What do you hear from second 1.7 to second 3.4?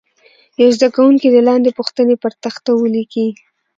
پوښتنې پر تخته ولیکي.